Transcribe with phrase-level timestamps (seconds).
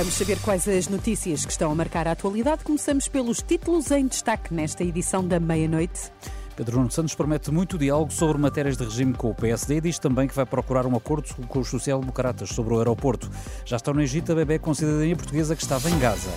[0.00, 2.64] Vamos saber quais as notícias que estão a marcar a atualidade.
[2.64, 6.10] Começamos pelos títulos em destaque nesta edição da meia-noite.
[6.56, 9.98] Pedro Nuno Santos promete muito diálogo sobre matérias de regime com o PSD e diz
[9.98, 13.30] também que vai procurar um acordo com os social-democratas sobre o aeroporto.
[13.66, 16.30] Já está no Egito a bebê com cidadania portuguesa que estava em Gaza.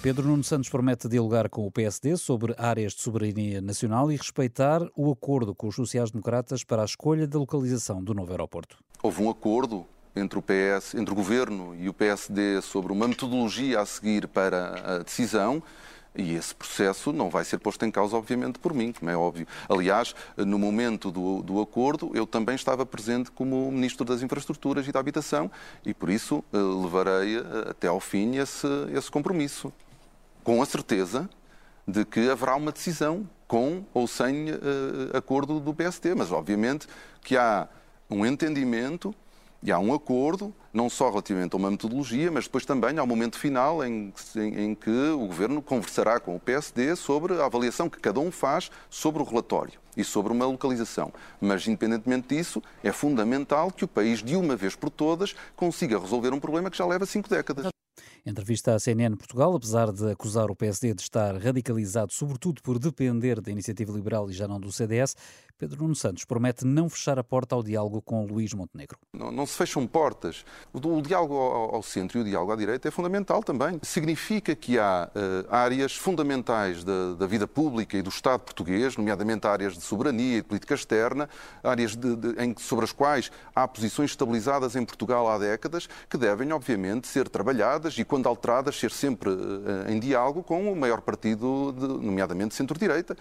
[0.00, 4.82] Pedro Nuno Santos promete dialogar com o PSD sobre áreas de soberania nacional e respeitar
[4.94, 8.78] o acordo com os sociais-democratas para a escolha da localização do novo aeroporto.
[9.02, 13.80] Houve um acordo entre o PS, entre o governo e o PSD sobre uma metodologia
[13.80, 15.62] a seguir para a decisão.
[16.16, 19.46] E esse processo não vai ser posto em causa, obviamente, por mim, como é óbvio.
[19.68, 24.92] Aliás, no momento do, do acordo, eu também estava presente como Ministro das Infraestruturas e
[24.92, 25.48] da Habitação
[25.86, 29.72] e, por isso, eh, levarei eh, até ao fim esse, esse compromisso.
[30.42, 31.30] Com a certeza
[31.86, 34.56] de que haverá uma decisão com ou sem uh,
[35.12, 36.14] acordo do PSD.
[36.14, 36.86] Mas, obviamente,
[37.20, 37.68] que há
[38.08, 39.14] um entendimento
[39.62, 43.38] e há um acordo, não só relativamente a uma metodologia, mas depois também ao momento
[43.38, 48.00] final em, em, em, que o Governo conversará com o PSD sobre a avaliação que
[48.00, 51.12] cada um faz sobre o relatório e sobre uma localização.
[51.40, 56.32] Mas, independentemente disso, é fundamental que o país, de uma vez por todas, consiga resolver
[56.32, 57.66] um problema que já leva cinco décadas.
[58.24, 63.40] Entrevista à CNN Portugal, apesar de acusar o PSD de estar radicalizado, sobretudo por depender
[63.40, 65.16] da iniciativa liberal e já não do CDS,
[65.60, 68.98] Pedro Nuno Santos promete não fechar a porta ao diálogo com Luís Montenegro.
[69.12, 70.42] Não, não se fecham portas.
[70.72, 73.78] O, o diálogo ao, ao, centro e o diálogo à direita é fundamental também.
[73.82, 79.46] Significa que há uh, áreas fundamentais da, da, vida pública e do Estado português, nomeadamente
[79.46, 81.28] áreas de soberania e de política externa,
[81.62, 86.16] áreas de, de, em, sobre as quais há posições estabilizadas em Portugal há décadas, que
[86.16, 91.00] devem, obviamente, ser trabalhadas e, quando alteradas, ser sempre uh, em diálogo com o maior
[91.00, 93.16] partido, de, nomeadamente centro-direita.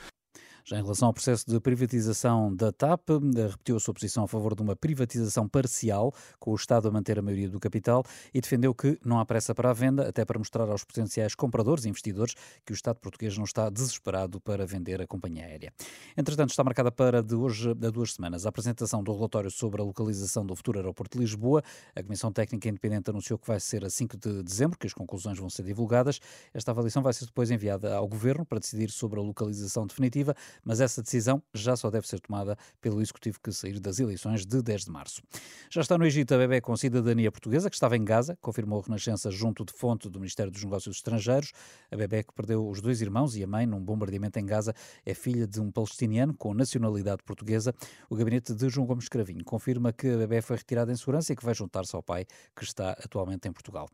[0.69, 4.27] Já em relação ao processo de privatização da TAP, eh, repetiu a sua posição a
[4.27, 8.39] favor de uma privatização parcial, com o Estado a manter a maioria do capital, e
[8.39, 11.89] defendeu que não há pressa para a venda, até para mostrar aos potenciais compradores e
[11.89, 15.73] investidores que o Estado português não está desesperado para vender a companhia aérea.
[16.15, 19.83] Entretanto, está marcada para de hoje a duas semanas a apresentação do relatório sobre a
[19.83, 21.63] localização do futuro aeroporto de Lisboa.
[21.95, 25.39] A Comissão Técnica Independente anunciou que vai ser a 5 de dezembro, que as conclusões
[25.39, 26.19] vão ser divulgadas.
[26.53, 30.81] Esta avaliação vai ser depois enviada ao Governo para decidir sobre a localização definitiva mas
[30.81, 34.85] essa decisão já só deve ser tomada pelo Executivo que sair das eleições de 10
[34.85, 35.21] de março.
[35.69, 38.83] Já está no Egito a bebê com cidadania portuguesa, que estava em Gaza, confirmou a
[38.83, 41.51] Renascença junto de fonte do Ministério dos Negócios Estrangeiros.
[41.91, 44.73] A bebê que perdeu os dois irmãos e a mãe num bombardeamento em Gaza
[45.05, 47.73] é filha de um palestiniano com nacionalidade portuguesa.
[48.09, 51.35] O gabinete de João Gomes Cravinho confirma que a bebê foi retirada em segurança e
[51.35, 52.25] que vai juntar-se ao pai,
[52.55, 53.87] que está atualmente em Portugal.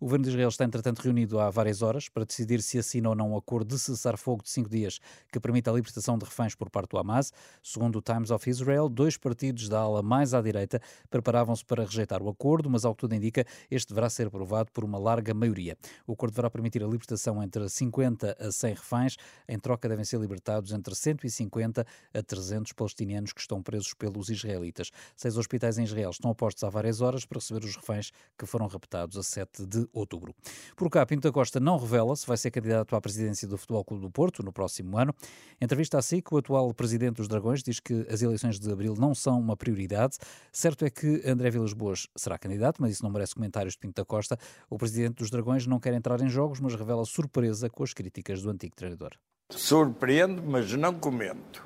[0.00, 3.14] O governo de Israel está, entretanto, reunido há várias horas para decidir se assina ou
[3.14, 4.98] não um acordo de cessar-fogo de cinco dias
[5.32, 7.32] que permita a libertação de reféns por parte do Hamas.
[7.62, 10.80] Segundo o Times of Israel, dois partidos da ala mais à direita
[11.10, 14.84] preparavam-se para rejeitar o acordo, mas ao que tudo indica, este deverá ser aprovado por
[14.84, 15.76] uma larga maioria.
[16.06, 19.16] O acordo deverá permitir a libertação entre 50 a 100 reféns.
[19.48, 24.90] Em troca, devem ser libertados entre 150 a 300 palestinianos que estão presos pelos israelitas.
[25.16, 28.66] Seis hospitais em Israel estão apostos há várias horas para receber os reféns que foram
[28.66, 30.34] raptados a 7 de outubro.
[30.76, 33.84] Por cá, Pinto da Costa não revela se vai ser candidato à presidência do Futebol
[33.84, 35.14] Clube do Porto no próximo ano.
[35.60, 39.14] Entrevista a SIC, o atual presidente dos Dragões diz que as eleições de abril não
[39.14, 40.16] são uma prioridade.
[40.52, 44.00] Certo é que André Vilas Boas será candidato, mas isso não merece comentários de Pinto
[44.00, 44.38] da Costa.
[44.68, 48.42] O presidente dos Dragões não quer entrar em jogos, mas revela surpresa com as críticas
[48.42, 49.12] do antigo treinador.
[49.50, 51.62] Surpreende, mas não comento.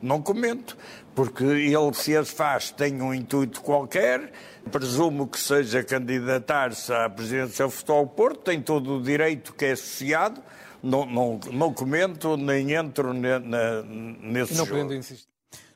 [0.00, 0.76] Não comento,
[1.12, 4.32] porque ele, se as faz, tem um intuito qualquer.
[4.70, 9.72] Presumo que seja candidatar-se à presidência do Futebol Porto, tem todo o direito que é
[9.72, 10.40] associado
[10.82, 14.88] não, não, não comento nem entro ne, na, nesse não jogo.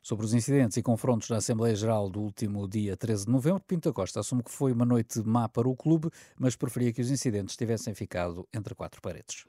[0.02, 3.93] Sobre os incidentes e confrontos na Assembleia Geral do último dia 13 de novembro, Pinto
[3.93, 7.56] Costa assume que foi uma noite má para o clube, mas preferia que os incidentes
[7.56, 9.44] tivessem ficado entre quatro paredes.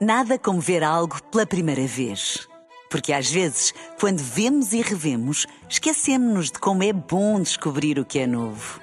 [0.00, 2.48] Nada como ver algo pela primeira vez.
[2.90, 8.18] Porque às vezes, quando vemos e revemos, esquecemos-nos de como é bom descobrir o que
[8.18, 8.80] é novo.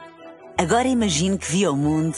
[0.57, 2.17] Agora imagine que viu o mundo